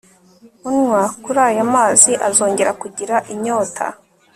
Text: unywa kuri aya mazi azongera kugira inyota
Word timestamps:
unywa 0.69 1.01
kuri 1.23 1.39
aya 1.49 1.63
mazi 1.73 2.11
azongera 2.27 2.71
kugira 2.81 3.15
inyota 3.33 3.85